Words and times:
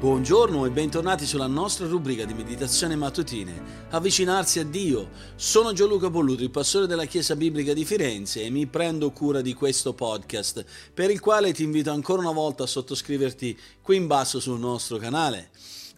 Buongiorno 0.00 0.64
e 0.64 0.70
bentornati 0.70 1.26
sulla 1.26 1.46
nostra 1.46 1.86
rubrica 1.86 2.24
di 2.24 2.32
meditazione 2.32 2.96
mattutine, 2.96 3.88
Avvicinarsi 3.90 4.58
a 4.58 4.64
Dio. 4.64 5.10
Sono 5.34 5.74
Gianluca 5.74 6.08
Polluto, 6.08 6.42
il 6.42 6.48
pastore 6.48 6.86
della 6.86 7.04
Chiesa 7.04 7.36
Biblica 7.36 7.74
di 7.74 7.84
Firenze 7.84 8.42
e 8.42 8.48
mi 8.48 8.66
prendo 8.66 9.10
cura 9.10 9.42
di 9.42 9.52
questo 9.52 9.92
podcast, 9.92 10.64
per 10.94 11.10
il 11.10 11.20
quale 11.20 11.52
ti 11.52 11.64
invito 11.64 11.90
ancora 11.90 12.22
una 12.22 12.32
volta 12.32 12.62
a 12.62 12.66
sottoscriverti 12.66 13.58
qui 13.82 13.96
in 13.96 14.06
basso 14.06 14.40
sul 14.40 14.58
nostro 14.58 14.96
canale. 14.96 15.50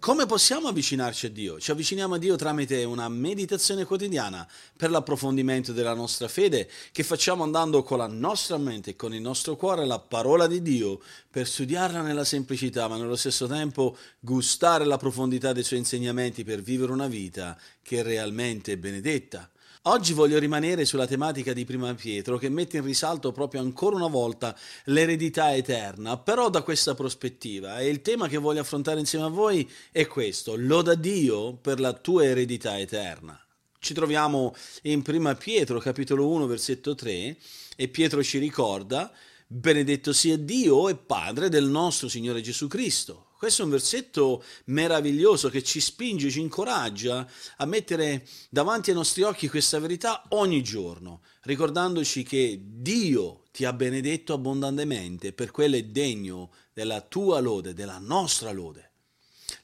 Come 0.02 0.26
possiamo 0.26 0.66
avvicinarci 0.66 1.26
a 1.26 1.30
Dio? 1.30 1.60
Ci 1.60 1.70
avviciniamo 1.70 2.14
a 2.14 2.18
Dio 2.18 2.34
tramite 2.34 2.82
una 2.82 3.08
meditazione 3.08 3.84
quotidiana 3.84 4.44
per 4.76 4.90
l'approfondimento 4.90 5.72
della 5.72 5.94
nostra 5.94 6.26
fede 6.26 6.68
che 6.90 7.04
facciamo 7.04 7.44
andando 7.44 7.84
con 7.84 7.98
la 7.98 8.08
nostra 8.08 8.58
mente 8.58 8.90
e 8.90 8.96
con 8.96 9.14
il 9.14 9.20
nostro 9.20 9.54
cuore 9.54 9.86
la 9.86 10.00
parola 10.00 10.48
di 10.48 10.60
Dio 10.60 10.98
per 11.30 11.46
studiarla 11.46 12.02
nella 12.02 12.24
semplicità 12.24 12.88
ma 12.88 12.96
nello 12.96 13.14
stesso 13.14 13.46
tempo 13.46 13.96
gustare 14.18 14.84
la 14.84 14.96
profondità 14.96 15.52
dei 15.52 15.62
suoi 15.62 15.78
insegnamenti 15.78 16.42
per 16.42 16.62
vivere 16.62 16.90
una 16.90 17.06
vita 17.06 17.56
che 17.80 18.00
è 18.00 18.02
realmente 18.02 18.76
benedetta. 18.76 19.51
Oggi 19.86 20.12
voglio 20.12 20.38
rimanere 20.38 20.84
sulla 20.84 21.08
tematica 21.08 21.52
di 21.52 21.64
Prima 21.64 21.92
Pietro 21.94 22.38
che 22.38 22.48
mette 22.48 22.76
in 22.76 22.84
risalto 22.84 23.32
proprio 23.32 23.60
ancora 23.60 23.96
una 23.96 24.06
volta 24.06 24.56
l'eredità 24.84 25.56
eterna, 25.56 26.16
però 26.18 26.50
da 26.50 26.62
questa 26.62 26.94
prospettiva. 26.94 27.80
E 27.80 27.88
il 27.88 28.00
tema 28.00 28.28
che 28.28 28.36
voglio 28.36 28.60
affrontare 28.60 29.00
insieme 29.00 29.24
a 29.24 29.28
voi 29.28 29.68
è 29.90 30.06
questo, 30.06 30.54
loda 30.56 30.94
Dio 30.94 31.54
per 31.54 31.80
la 31.80 31.94
tua 31.94 32.24
eredità 32.24 32.78
eterna. 32.78 33.36
Ci 33.80 33.92
troviamo 33.92 34.54
in 34.82 35.02
Prima 35.02 35.34
Pietro, 35.34 35.80
capitolo 35.80 36.28
1, 36.28 36.46
versetto 36.46 36.94
3, 36.94 37.36
e 37.74 37.88
Pietro 37.88 38.22
ci 38.22 38.38
ricorda, 38.38 39.10
benedetto 39.48 40.12
sia 40.12 40.38
Dio 40.38 40.90
e 40.90 40.94
Padre 40.94 41.48
del 41.48 41.64
nostro 41.64 42.06
Signore 42.06 42.40
Gesù 42.40 42.68
Cristo 42.68 43.31
questo 43.42 43.62
è 43.62 43.64
un 43.64 43.72
versetto 43.72 44.44
meraviglioso 44.66 45.48
che 45.48 45.64
ci 45.64 45.80
spinge, 45.80 46.30
ci 46.30 46.38
incoraggia 46.38 47.28
a 47.56 47.66
mettere 47.66 48.24
davanti 48.48 48.90
ai 48.90 48.94
nostri 48.94 49.22
occhi 49.22 49.48
questa 49.48 49.80
verità 49.80 50.22
ogni 50.28 50.62
giorno, 50.62 51.22
ricordandoci 51.42 52.22
che 52.22 52.60
Dio 52.62 53.42
ti 53.50 53.64
ha 53.64 53.72
benedetto 53.72 54.32
abbondantemente, 54.32 55.32
per 55.32 55.50
quello 55.50 55.74
è 55.74 55.82
degno 55.82 56.52
della 56.72 57.00
tua 57.00 57.40
lode, 57.40 57.74
della 57.74 57.98
nostra 57.98 58.52
lode. 58.52 58.92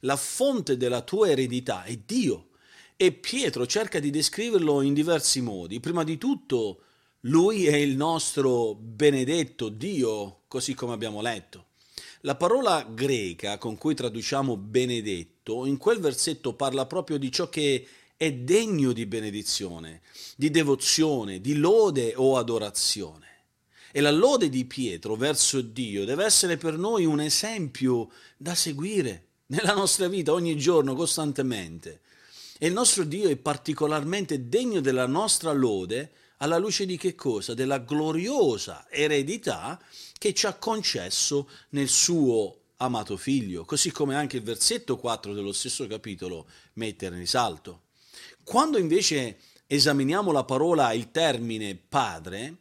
La 0.00 0.16
fonte 0.16 0.76
della 0.76 1.02
tua 1.02 1.28
eredità 1.28 1.84
è 1.84 1.96
Dio 1.98 2.48
e 2.96 3.12
Pietro 3.12 3.64
cerca 3.64 4.00
di 4.00 4.10
descriverlo 4.10 4.82
in 4.82 4.92
diversi 4.92 5.40
modi. 5.40 5.78
Prima 5.78 6.02
di 6.02 6.18
tutto, 6.18 6.82
lui 7.20 7.66
è 7.66 7.76
il 7.76 7.94
nostro 7.94 8.74
benedetto 8.74 9.68
Dio, 9.68 10.40
così 10.48 10.74
come 10.74 10.94
abbiamo 10.94 11.20
letto. 11.20 11.67
La 12.22 12.34
parola 12.34 12.82
greca 12.82 13.58
con 13.58 13.78
cui 13.78 13.94
traduciamo 13.94 14.56
benedetto 14.56 15.66
in 15.66 15.76
quel 15.76 16.00
versetto 16.00 16.54
parla 16.54 16.84
proprio 16.84 17.16
di 17.16 17.30
ciò 17.30 17.48
che 17.48 17.86
è 18.16 18.32
degno 18.32 18.92
di 18.92 19.06
benedizione, 19.06 20.00
di 20.34 20.50
devozione, 20.50 21.40
di 21.40 21.54
lode 21.54 22.14
o 22.16 22.36
adorazione. 22.36 23.26
E 23.92 24.00
la 24.00 24.10
lode 24.10 24.48
di 24.48 24.64
Pietro 24.64 25.14
verso 25.14 25.60
Dio 25.60 26.04
deve 26.04 26.24
essere 26.24 26.56
per 26.56 26.76
noi 26.76 27.04
un 27.04 27.20
esempio 27.20 28.10
da 28.36 28.56
seguire 28.56 29.26
nella 29.46 29.74
nostra 29.74 30.08
vita 30.08 30.32
ogni 30.32 30.56
giorno, 30.56 30.96
costantemente. 30.96 32.00
E 32.58 32.66
il 32.66 32.72
nostro 32.72 33.04
Dio 33.04 33.28
è 33.28 33.36
particolarmente 33.36 34.48
degno 34.48 34.80
della 34.80 35.06
nostra 35.06 35.52
lode 35.52 36.10
alla 36.38 36.58
luce 36.58 36.86
di 36.86 36.96
che 36.96 37.14
cosa? 37.14 37.54
Della 37.54 37.78
gloriosa 37.78 38.86
eredità 38.90 39.80
che 40.18 40.34
ci 40.34 40.46
ha 40.46 40.54
concesso 40.54 41.48
nel 41.70 41.88
suo 41.88 42.56
amato 42.78 43.16
figlio, 43.16 43.64
così 43.64 43.90
come 43.90 44.14
anche 44.14 44.36
il 44.36 44.42
versetto 44.42 44.96
4 44.96 45.32
dello 45.32 45.52
stesso 45.52 45.86
capitolo 45.86 46.46
mette 46.74 47.06
in 47.06 47.14
risalto. 47.14 47.82
Quando 48.44 48.78
invece 48.78 49.38
esaminiamo 49.66 50.32
la 50.32 50.44
parola, 50.44 50.92
il 50.92 51.10
termine 51.10 51.76
padre, 51.76 52.56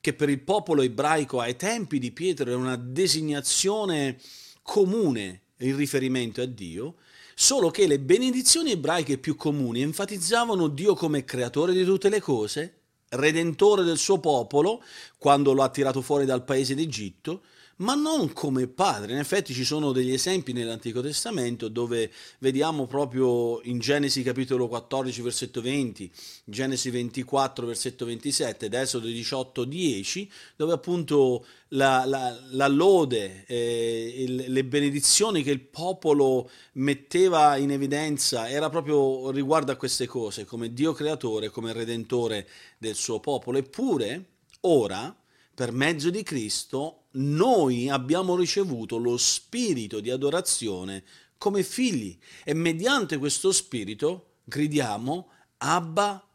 che 0.00 0.12
per 0.14 0.28
il 0.28 0.40
popolo 0.40 0.82
ebraico 0.82 1.40
ai 1.40 1.56
tempi 1.56 1.98
di 1.98 2.10
Pietro 2.10 2.50
è 2.50 2.54
una 2.54 2.76
designazione 2.76 4.18
comune 4.62 5.42
in 5.58 5.76
riferimento 5.76 6.40
a 6.40 6.46
Dio, 6.46 6.96
solo 7.34 7.70
che 7.70 7.86
le 7.86 8.00
benedizioni 8.00 8.72
ebraiche 8.72 9.18
più 9.18 9.36
comuni 9.36 9.82
enfatizzavano 9.82 10.68
Dio 10.68 10.94
come 10.94 11.24
creatore 11.24 11.72
di 11.72 11.84
tutte 11.84 12.08
le 12.08 12.20
cose, 12.20 12.79
redentore 13.10 13.82
del 13.82 13.98
suo 13.98 14.18
popolo 14.18 14.82
quando 15.18 15.52
lo 15.52 15.62
ha 15.62 15.68
tirato 15.68 16.00
fuori 16.00 16.24
dal 16.24 16.44
paese 16.44 16.74
d'Egitto, 16.74 17.42
ma 17.80 17.94
non 17.94 18.32
come 18.32 18.66
padre. 18.66 19.12
In 19.12 19.18
effetti 19.18 19.52
ci 19.52 19.64
sono 19.64 19.92
degli 19.92 20.12
esempi 20.12 20.52
nell'Antico 20.52 21.00
Testamento 21.00 21.68
dove 21.68 22.10
vediamo 22.38 22.86
proprio 22.86 23.60
in 23.62 23.78
Genesi 23.78 24.22
capitolo 24.22 24.68
14 24.68 25.22
versetto 25.22 25.60
20, 25.60 26.10
Genesi 26.44 26.90
24 26.90 27.66
versetto 27.66 28.04
27 28.04 28.66
ed 28.66 28.74
Esodo 28.74 29.06
18 29.06 29.64
10, 29.64 30.30
dove 30.56 30.72
appunto 30.72 31.44
la, 31.68 32.04
la, 32.04 32.38
la 32.50 32.68
lode, 32.68 33.44
eh, 33.46 34.24
le 34.26 34.64
benedizioni 34.64 35.42
che 35.42 35.50
il 35.50 35.60
popolo 35.60 36.50
metteva 36.72 37.56
in 37.56 37.70
evidenza 37.70 38.48
era 38.48 38.68
proprio 38.68 39.30
riguardo 39.30 39.72
a 39.72 39.76
queste 39.76 40.06
cose, 40.06 40.44
come 40.44 40.72
Dio 40.72 40.92
creatore, 40.92 41.48
come 41.48 41.72
redentore 41.72 42.48
del 42.78 42.94
suo 42.94 43.20
popolo. 43.20 43.58
Eppure 43.58 44.24
ora 44.62 45.14
per 45.60 45.72
mezzo 45.72 46.08
di 46.08 46.22
Cristo, 46.22 47.08
noi 47.16 47.90
abbiamo 47.90 48.34
ricevuto 48.34 48.96
lo 48.96 49.18
spirito 49.18 50.00
di 50.00 50.08
adorazione 50.08 51.04
come 51.36 51.62
figli 51.62 52.18
e 52.44 52.54
mediante 52.54 53.18
questo 53.18 53.52
spirito 53.52 54.36
gridiamo 54.44 55.28
Abba, 55.58 56.26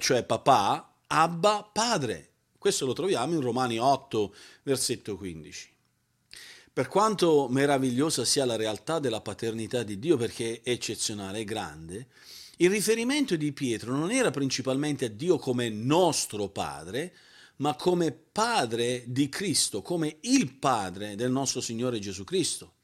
cioè 0.00 0.22
papà, 0.22 0.96
Abba 1.06 1.70
Padre. 1.72 2.32
Questo 2.58 2.84
lo 2.84 2.92
troviamo 2.92 3.32
in 3.32 3.40
Romani 3.40 3.78
8, 3.78 4.34
versetto 4.64 5.16
15. 5.16 5.72
Per 6.70 6.88
quanto 6.88 7.48
meravigliosa 7.48 8.26
sia 8.26 8.44
la 8.44 8.56
realtà 8.56 8.98
della 8.98 9.22
paternità 9.22 9.82
di 9.82 9.98
Dio, 9.98 10.18
perché 10.18 10.60
è 10.62 10.68
eccezionale 10.72 11.38
e 11.38 11.44
grande, 11.44 12.08
il 12.58 12.68
riferimento 12.68 13.34
di 13.34 13.50
Pietro 13.52 13.96
non 13.96 14.10
era 14.10 14.30
principalmente 14.30 15.06
a 15.06 15.08
Dio 15.08 15.38
come 15.38 15.70
nostro 15.70 16.48
Padre, 16.48 17.14
ma 17.58 17.74
come 17.74 18.12
padre 18.12 19.04
di 19.06 19.28
Cristo, 19.28 19.82
come 19.82 20.18
il 20.22 20.52
padre 20.54 21.14
del 21.14 21.30
nostro 21.30 21.60
Signore 21.60 21.98
Gesù 21.98 22.24
Cristo. 22.24 22.74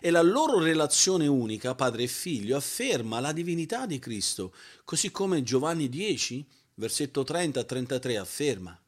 E 0.00 0.10
la 0.10 0.22
loro 0.22 0.60
relazione 0.60 1.26
unica, 1.26 1.74
padre 1.74 2.04
e 2.04 2.08
figlio, 2.08 2.56
afferma 2.56 3.20
la 3.20 3.32
divinità 3.32 3.86
di 3.86 3.98
Cristo, 3.98 4.54
così 4.84 5.10
come 5.10 5.42
Giovanni 5.42 5.88
10, 5.88 6.46
versetto 6.74 7.22
30-33 7.22 8.18
afferma. 8.18 8.80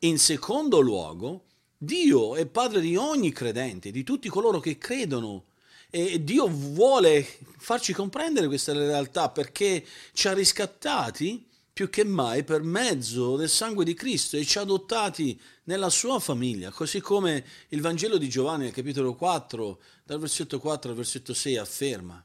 In 0.00 0.18
secondo 0.18 0.80
luogo, 0.80 1.44
Dio 1.76 2.36
è 2.36 2.46
padre 2.46 2.80
di 2.80 2.96
ogni 2.96 3.32
credente, 3.32 3.90
di 3.90 4.04
tutti 4.04 4.28
coloro 4.28 4.60
che 4.60 4.78
credono. 4.78 5.46
E 5.90 6.24
Dio 6.24 6.48
vuole 6.48 7.26
farci 7.58 7.92
comprendere 7.92 8.46
questa 8.46 8.72
realtà 8.72 9.28
perché 9.28 9.84
ci 10.12 10.26
ha 10.26 10.32
riscattati 10.32 11.46
più 11.72 11.88
che 11.88 12.04
mai 12.04 12.44
per 12.44 12.62
mezzo 12.62 13.36
del 13.36 13.48
sangue 13.48 13.84
di 13.84 13.94
Cristo 13.94 14.36
e 14.36 14.44
ci 14.44 14.58
ha 14.58 14.60
adottati 14.60 15.40
nella 15.64 15.88
sua 15.88 16.18
famiglia, 16.18 16.70
così 16.70 17.00
come 17.00 17.44
il 17.68 17.80
Vangelo 17.80 18.18
di 18.18 18.28
Giovanni 18.28 18.64
nel 18.64 18.72
capitolo 18.72 19.14
4, 19.14 19.80
dal 20.04 20.18
versetto 20.18 20.58
4 20.58 20.90
al 20.90 20.96
versetto 20.96 21.32
6 21.32 21.56
afferma. 21.56 22.24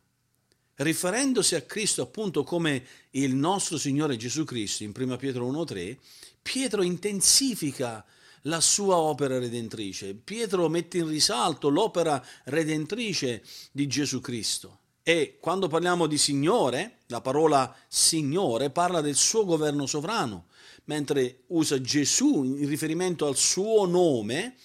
Riferendosi 0.76 1.56
a 1.56 1.62
Cristo 1.62 2.02
appunto 2.02 2.44
come 2.44 2.86
il 3.12 3.34
nostro 3.36 3.78
Signore 3.78 4.18
Gesù 4.18 4.44
Cristo 4.44 4.84
in 4.84 4.92
1 4.96 5.18
Pietro 5.18 5.50
1.3, 5.50 5.98
Pietro 6.42 6.84
intensifica 6.84 8.06
la 8.44 8.62
sua 8.62 8.98
opera 8.98 9.40
redentrice. 9.40 10.14
Pietro 10.14 10.68
mette 10.70 10.98
in 11.00 11.08
risalto 11.08 11.70
l'opera 11.70 12.24
redentrice 12.46 13.44
di 13.72 13.88
Gesù 13.88 14.20
Cristo. 14.20 14.80
E 15.10 15.38
quando 15.40 15.70
parliamo 15.70 16.06
di 16.06 16.18
Signore, 16.18 16.98
la 17.06 17.22
parola 17.22 17.74
Signore 17.88 18.72
parla 18.72 19.00
del 19.00 19.16
suo 19.16 19.46
governo 19.46 19.86
sovrano, 19.86 20.48
mentre 20.84 21.44
usa 21.48 21.80
Gesù 21.80 22.44
in 22.44 22.68
riferimento 22.68 23.26
al 23.26 23.38
suo 23.38 23.86
nome, 23.86 24.58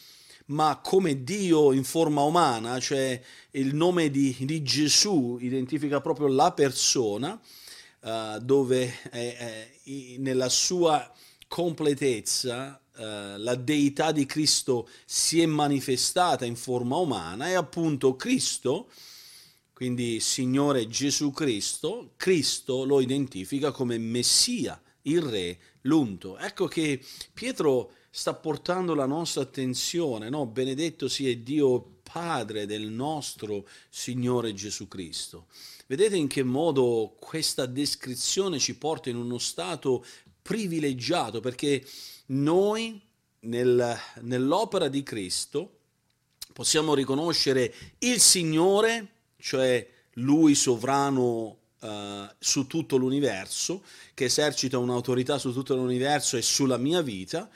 ma 0.47 0.81
come 0.83 1.23
Dio 1.23 1.71
in 1.71 1.85
forma 1.85 2.23
umana, 2.23 2.81
cioè 2.81 3.23
il 3.53 3.73
nome 3.73 4.11
di, 4.11 4.35
di 4.41 4.65
Gesù 4.65 5.39
identifica 5.41 6.00
proprio 6.00 6.27
la 6.27 6.50
persona, 6.50 7.41
uh, 8.00 8.38
dove 8.41 8.99
è, 9.11 9.37
è, 9.37 9.71
nella 10.19 10.49
sua 10.49 11.09
completezza 11.47 12.83
uh, 12.97 13.00
la 13.37 13.55
deità 13.55 14.11
di 14.11 14.27
Cristo 14.27 14.88
si 15.05 15.41
è 15.41 15.47
manifestata 15.47 16.45
in 16.45 16.56
forma 16.56 16.97
umana 16.97 17.49
e 17.49 17.55
appunto 17.55 18.17
Cristo 18.17 18.88
quindi 19.82 20.20
Signore 20.20 20.87
Gesù 20.87 21.32
Cristo, 21.32 22.12
Cristo 22.14 22.84
lo 22.84 23.00
identifica 23.00 23.73
come 23.73 23.99
Messia, 23.99 24.81
il 25.02 25.20
Re, 25.20 25.58
l'unto. 25.81 26.38
Ecco 26.38 26.69
che 26.69 27.02
Pietro 27.32 27.90
sta 28.08 28.32
portando 28.32 28.94
la 28.94 29.06
nostra 29.06 29.43
attenzione, 29.43 30.29
no? 30.29 30.46
benedetto 30.46 31.08
sia 31.08 31.37
Dio 31.37 31.96
Padre 32.05 32.64
del 32.64 32.90
nostro 32.90 33.67
Signore 33.90 34.55
Gesù 34.55 34.87
Cristo. 34.87 35.46
Vedete 35.88 36.14
in 36.14 36.28
che 36.28 36.44
modo 36.44 37.17
questa 37.19 37.67
descrizione 37.67 38.61
ci 38.61 38.76
porta 38.76 39.11
in 39.11 39.17
uno 39.17 39.38
stato 39.38 40.05
privilegiato, 40.43 41.40
perché 41.40 41.85
noi 42.26 43.00
nel, 43.40 43.99
nell'opera 44.20 44.87
di 44.87 45.02
Cristo 45.02 45.78
possiamo 46.52 46.94
riconoscere 46.94 47.75
il 47.99 48.20
Signore, 48.20 49.08
cioè 49.43 49.87
Lui 50.15 50.55
sovrano 50.55 51.59
Uh, 51.83 52.29
su 52.39 52.69
tutto 52.69 52.97
l'universo, 52.97 53.83
che 54.15 54.27
esercita 54.27 54.79
un'autorità 54.79 55.37
su 55.37 55.53
tutto 55.53 55.75
l'universo 55.75 56.37
e 56.37 56.41
sulla 56.41 56.77
mia 56.77 57.03
vita, 57.03 57.50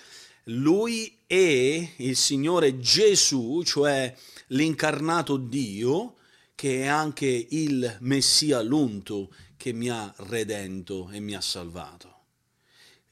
lui 0.47 1.19
è 1.29 1.93
il 1.99 2.17
Signore 2.17 2.81
Gesù, 2.81 3.63
cioè 3.65 4.13
l'incarnato 4.49 5.37
Dio, 5.37 6.17
che 6.57 6.83
è 6.83 6.87
anche 6.87 7.47
il 7.51 7.99
Messia 8.01 8.63
l'unto 8.63 9.33
che 9.57 9.73
mi 9.73 9.91
ha 9.91 10.13
redento 10.17 11.09
e 11.11 11.21
mi 11.21 11.37
ha 11.37 11.41
salvato. 11.41 12.15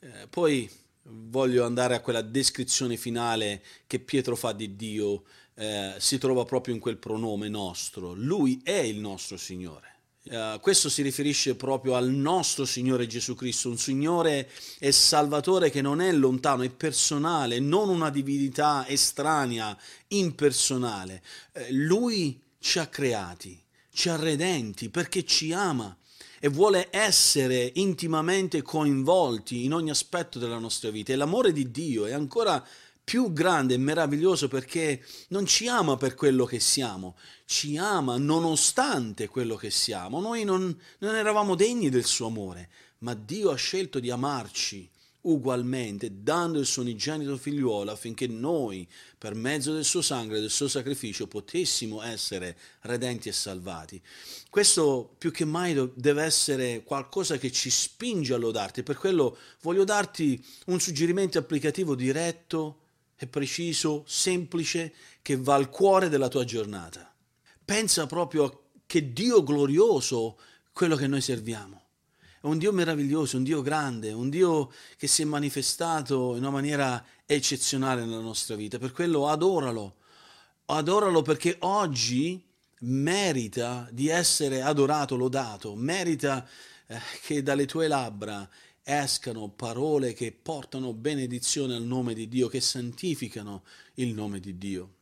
Eh, 0.00 0.26
poi 0.28 0.68
voglio 1.02 1.64
andare 1.64 1.94
a 1.94 2.00
quella 2.00 2.22
descrizione 2.22 2.96
finale 2.96 3.62
che 3.86 4.00
Pietro 4.00 4.34
fa 4.34 4.52
di 4.52 4.74
Dio, 4.74 5.24
eh, 5.54 5.94
si 5.98 6.18
trova 6.18 6.44
proprio 6.44 6.74
in 6.74 6.80
quel 6.80 6.96
pronome 6.96 7.48
nostro. 7.48 8.12
Lui 8.14 8.60
è 8.62 8.72
il 8.72 8.98
nostro 8.98 9.36
Signore. 9.36 9.92
Uh, 10.26 10.58
questo 10.58 10.88
si 10.88 11.02
riferisce 11.02 11.54
proprio 11.54 11.96
al 11.96 12.08
nostro 12.08 12.64
Signore 12.64 13.06
Gesù 13.06 13.34
Cristo, 13.34 13.68
un 13.68 13.76
Signore 13.76 14.48
e 14.78 14.90
Salvatore 14.90 15.68
che 15.68 15.82
non 15.82 16.00
è 16.00 16.10
lontano, 16.12 16.62
è 16.62 16.70
personale, 16.70 17.58
non 17.58 17.90
una 17.90 18.08
divinità 18.08 18.88
estranea, 18.88 19.76
impersonale. 20.08 21.22
Uh, 21.52 21.60
lui 21.72 22.40
ci 22.58 22.78
ha 22.78 22.86
creati, 22.86 23.62
ci 23.92 24.08
ha 24.08 24.16
redenti 24.16 24.88
perché 24.88 25.26
ci 25.26 25.52
ama 25.52 25.94
e 26.40 26.48
vuole 26.48 26.88
essere 26.90 27.72
intimamente 27.74 28.62
coinvolti 28.62 29.64
in 29.64 29.74
ogni 29.74 29.90
aspetto 29.90 30.38
della 30.38 30.58
nostra 30.58 30.88
vita. 30.88 31.12
E 31.12 31.16
l'amore 31.16 31.52
di 31.52 31.70
Dio 31.70 32.06
è 32.06 32.12
ancora 32.12 32.66
più 33.04 33.32
grande 33.32 33.74
e 33.74 33.78
meraviglioso 33.78 34.48
perché 34.48 35.04
non 35.28 35.44
ci 35.44 35.68
ama 35.68 35.96
per 35.96 36.14
quello 36.14 36.46
che 36.46 36.58
siamo, 36.58 37.16
ci 37.44 37.76
ama 37.76 38.16
nonostante 38.16 39.28
quello 39.28 39.56
che 39.56 39.70
siamo. 39.70 40.20
Noi 40.20 40.44
non, 40.44 40.76
non 40.98 41.14
eravamo 41.14 41.54
degni 41.54 41.90
del 41.90 42.04
suo 42.04 42.26
amore, 42.26 42.70
ma 42.98 43.14
Dio 43.14 43.50
ha 43.50 43.56
scelto 43.56 44.00
di 44.00 44.10
amarci 44.10 44.90
ugualmente, 45.24 46.22
dando 46.22 46.58
il 46.58 46.66
suo 46.66 46.82
unigenito 46.82 47.36
figliuolo 47.36 47.90
affinché 47.90 48.26
noi, 48.26 48.86
per 49.16 49.34
mezzo 49.34 49.72
del 49.72 49.84
suo 49.84 50.02
sangue 50.02 50.38
e 50.38 50.40
del 50.40 50.50
suo 50.50 50.68
sacrificio, 50.68 51.26
potessimo 51.26 52.02
essere 52.02 52.56
redenti 52.82 53.28
e 53.28 53.32
salvati. 53.32 54.00
Questo 54.50 55.14
più 55.16 55.30
che 55.30 55.44
mai 55.44 55.90
deve 55.94 56.22
essere 56.22 56.82
qualcosa 56.82 57.38
che 57.38 57.50
ci 57.50 57.70
spinge 57.70 58.34
a 58.34 58.38
lodarti, 58.38 58.82
per 58.82 58.96
quello 58.96 59.36
voglio 59.62 59.84
darti 59.84 60.42
un 60.66 60.80
suggerimento 60.80 61.38
applicativo 61.38 61.94
diretto 61.94 62.80
è 63.16 63.26
preciso, 63.26 64.04
semplice, 64.06 64.92
che 65.22 65.36
va 65.36 65.54
al 65.54 65.70
cuore 65.70 66.08
della 66.08 66.28
tua 66.28 66.44
giornata. 66.44 67.12
Pensa 67.64 68.06
proprio 68.06 68.44
a 68.44 68.58
che 68.86 69.12
Dio 69.12 69.42
glorioso 69.42 70.38
quello 70.72 70.96
che 70.96 71.06
noi 71.06 71.20
serviamo. 71.20 71.82
È 72.40 72.46
un 72.46 72.58
Dio 72.58 72.72
meraviglioso, 72.72 73.38
un 73.38 73.44
Dio 73.44 73.62
grande, 73.62 74.12
un 74.12 74.28
Dio 74.28 74.70
che 74.96 75.06
si 75.06 75.22
è 75.22 75.24
manifestato 75.24 76.32
in 76.32 76.42
una 76.42 76.50
maniera 76.50 77.02
eccezionale 77.24 78.04
nella 78.04 78.20
nostra 78.20 78.54
vita. 78.54 78.78
Per 78.78 78.92
quello 78.92 79.28
adoralo. 79.28 79.96
Adoralo 80.66 81.22
perché 81.22 81.56
oggi 81.60 82.42
merita 82.80 83.88
di 83.90 84.08
essere 84.08 84.60
adorato, 84.60 85.16
lodato, 85.16 85.74
merita 85.74 86.46
eh, 86.86 86.98
che 87.22 87.42
dalle 87.42 87.66
tue 87.66 87.88
labbra 87.88 88.48
escano 88.84 89.48
parole 89.48 90.12
che 90.12 90.30
portano 90.30 90.92
benedizione 90.92 91.74
al 91.74 91.82
nome 91.82 92.12
di 92.12 92.28
Dio, 92.28 92.48
che 92.48 92.60
santificano 92.60 93.64
il 93.94 94.12
nome 94.12 94.38
di 94.38 94.58
Dio. 94.58 94.92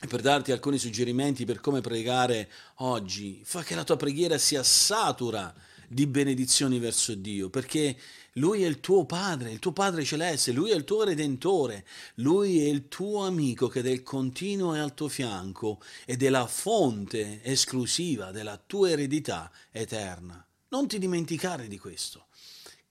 E 0.00 0.06
per 0.06 0.20
darti 0.20 0.52
alcuni 0.52 0.78
suggerimenti 0.78 1.44
per 1.44 1.60
come 1.60 1.80
pregare 1.80 2.50
oggi, 2.76 3.40
fa 3.44 3.62
che 3.62 3.74
la 3.74 3.84
tua 3.84 3.96
preghiera 3.96 4.36
sia 4.36 4.62
satura 4.62 5.52
di 5.88 6.06
benedizioni 6.06 6.78
verso 6.78 7.14
Dio, 7.14 7.50
perché 7.50 7.96
Lui 8.34 8.62
è 8.62 8.66
il 8.66 8.80
tuo 8.80 9.06
Padre, 9.06 9.50
il 9.50 9.58
tuo 9.58 9.72
Padre 9.72 10.04
celeste, 10.04 10.52
Lui 10.52 10.70
è 10.70 10.74
il 10.74 10.84
tuo 10.84 11.02
Redentore, 11.02 11.84
Lui 12.16 12.60
è 12.60 12.68
il 12.68 12.88
tuo 12.88 13.24
amico 13.24 13.68
che 13.68 13.82
del 13.82 14.02
continuo 14.02 14.74
è 14.74 14.78
al 14.78 14.94
tuo 14.94 15.08
fianco 15.08 15.80
ed 16.04 16.22
è 16.22 16.28
la 16.28 16.46
fonte 16.46 17.42
esclusiva 17.42 18.30
della 18.30 18.60
tua 18.64 18.90
eredità 18.90 19.50
eterna. 19.70 20.44
Non 20.68 20.86
ti 20.86 20.98
dimenticare 20.98 21.66
di 21.66 21.78
questo 21.78 22.26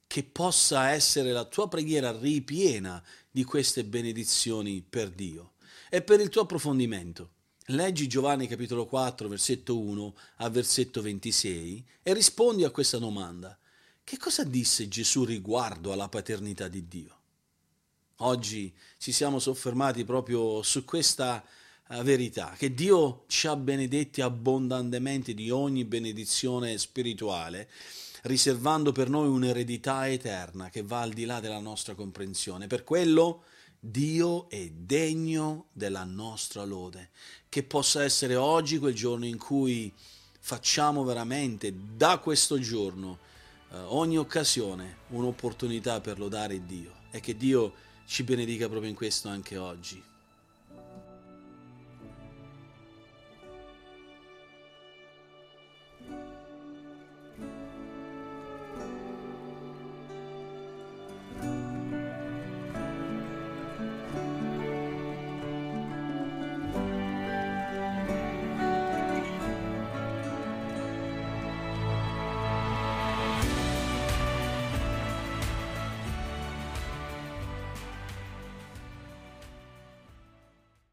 che 0.07 0.23
possa 0.23 0.91
essere 0.91 1.31
la 1.31 1.43
tua 1.43 1.67
preghiera 1.67 2.17
ripiena 2.17 3.03
di 3.29 3.43
queste 3.43 3.83
benedizioni 3.83 4.81
per 4.81 5.11
Dio. 5.11 5.53
E 5.89 6.01
per 6.01 6.21
il 6.21 6.29
tuo 6.29 6.41
approfondimento, 6.41 7.31
leggi 7.67 8.07
Giovanni 8.07 8.47
capitolo 8.47 8.85
4, 8.85 9.27
versetto 9.27 9.77
1 9.77 10.15
a 10.37 10.49
versetto 10.49 11.01
26 11.01 11.85
e 12.01 12.13
rispondi 12.13 12.63
a 12.63 12.71
questa 12.71 12.97
domanda. 12.97 13.57
Che 14.03 14.17
cosa 14.17 14.43
disse 14.45 14.87
Gesù 14.87 15.25
riguardo 15.25 15.91
alla 15.91 16.07
paternità 16.07 16.69
di 16.69 16.87
Dio? 16.87 17.15
Oggi 18.21 18.73
ci 18.97 19.11
siamo 19.11 19.37
soffermati 19.37 20.05
proprio 20.05 20.63
su 20.63 20.85
questa 20.85 21.43
eh, 21.89 22.01
verità, 22.03 22.55
che 22.57 22.73
Dio 22.73 23.25
ci 23.27 23.47
ha 23.47 23.55
benedetti 23.55 24.21
abbondantemente 24.21 25.33
di 25.33 25.51
ogni 25.51 25.85
benedizione 25.85 26.77
spirituale 26.77 27.69
riservando 28.23 28.91
per 28.91 29.09
noi 29.09 29.27
un'eredità 29.27 30.07
eterna 30.09 30.69
che 30.69 30.81
va 30.81 31.01
al 31.01 31.13
di 31.13 31.25
là 31.25 31.39
della 31.39 31.59
nostra 31.59 31.95
comprensione. 31.95 32.67
Per 32.67 32.83
quello 32.83 33.43
Dio 33.79 34.49
è 34.49 34.69
degno 34.69 35.67
della 35.71 36.03
nostra 36.03 36.63
lode, 36.63 37.09
che 37.47 37.63
possa 37.63 38.03
essere 38.03 38.35
oggi 38.35 38.79
quel 38.79 38.93
giorno 38.93 39.25
in 39.25 39.37
cui 39.37 39.93
facciamo 40.39 41.03
veramente 41.03 41.73
da 41.95 42.17
questo 42.17 42.59
giorno 42.59 43.19
eh, 43.71 43.77
ogni 43.77 44.17
occasione 44.17 44.97
un'opportunità 45.09 46.01
per 46.01 46.19
lodare 46.19 46.65
Dio 46.65 46.93
e 47.11 47.19
che 47.19 47.35
Dio 47.35 47.73
ci 48.05 48.23
benedica 48.23 48.67
proprio 48.67 48.89
in 48.89 48.95
questo 48.95 49.27
anche 49.27 49.57
oggi. 49.57 50.01